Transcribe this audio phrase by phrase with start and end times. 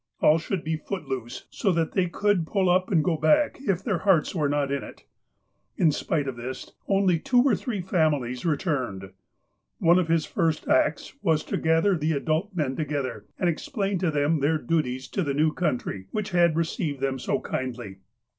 [0.19, 3.83] All should be foot loose, so that they could pull up and go back, if
[3.83, 5.05] their hearts were not in it.
[5.77, 9.11] In spite of this, only two or three families returned.
[9.77, 13.99] One of his first acts was to gather the adult men to gether, and explain
[13.99, 17.97] to them their duties to the new coun try, whicli had received them so kindly.